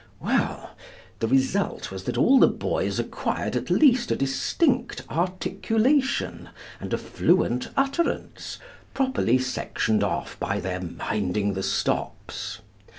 [0.19, 0.71] Well,
[1.19, 6.97] the result was that all the boys acquired at least a distinct articulation and a
[6.97, 8.57] fluent utterance,
[8.95, 12.61] properly sectioned off by their minding the stops.